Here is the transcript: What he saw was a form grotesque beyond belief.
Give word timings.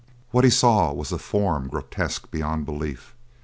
What 0.31 0.43
he 0.45 0.49
saw 0.49 0.91
was 0.91 1.11
a 1.11 1.19
form 1.19 1.67
grotesque 1.67 2.31
beyond 2.31 2.65
belief. 2.65 3.13